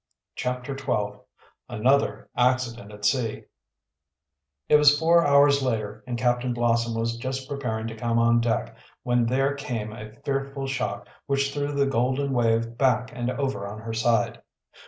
[0.35, 1.19] CHAPTER XII
[1.69, 3.43] ANOTHER ACCIDENT AT SEA
[4.67, 8.75] It was four hours later, and Captain Blossom was just preparing to come on deck,
[9.03, 13.77] when there, came a fearful shock which threw the Golden Wave back and over on
[13.81, 14.41] her side.